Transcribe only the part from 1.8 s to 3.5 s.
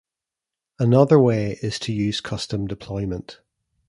use custom deployment.